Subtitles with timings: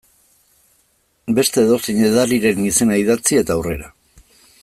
[1.39, 3.93] Beste edozein edariren izena idatzi, eta aurrera.